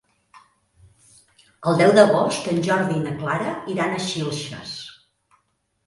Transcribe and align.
El 1.71 1.77
deu 1.83 1.93
d'agost 1.99 2.49
en 2.55 2.63
Jordi 2.71 2.99
i 2.99 3.05
na 3.07 3.15
Clara 3.23 3.55
iran 3.77 3.97
a 4.01 4.05
Xilxes. 4.11 4.77